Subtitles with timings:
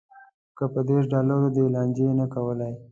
[0.57, 2.71] که په دېرش ډالرو دې لانجې نه کولی.